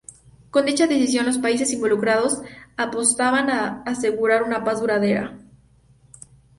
Con 0.49 0.65
dicha 0.65 0.87
decisión 0.87 1.27
los 1.27 1.37
países 1.37 1.71
involucrados 1.73 2.41
apostaban 2.75 3.51
a 3.51 3.83
asegurar 3.83 4.41
una 4.41 4.63
paz 4.63 4.79
duradera. 4.81 5.37